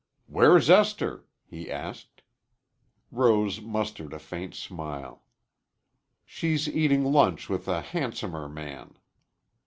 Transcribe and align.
"Where's 0.25 0.67
Esther?" 0.67 1.25
he 1.45 1.69
asked. 1.69 2.23
Rose 3.11 3.61
mustered 3.61 4.13
a 4.13 4.17
faint 4.17 4.55
smile. 4.55 5.21
"She's 6.25 6.67
eating 6.67 7.05
lunch 7.05 7.49
with 7.49 7.67
a 7.67 7.81
handsomer 7.81 8.49
man." 8.49 8.95